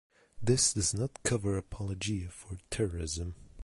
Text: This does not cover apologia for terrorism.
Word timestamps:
This 0.41 0.73
does 0.73 0.95
not 0.95 1.21
cover 1.21 1.57
apologia 1.59 2.29
for 2.29 2.57
terrorism. 2.71 3.35